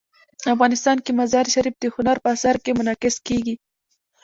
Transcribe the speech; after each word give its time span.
افغانستان 0.53 0.97
کې 1.03 1.11
مزارشریف 1.19 1.75
د 1.79 1.85
هنر 1.95 2.17
په 2.23 2.29
اثار 2.35 2.55
کې 2.63 2.71
منعکس 2.79 3.15
کېږي. 3.27 3.55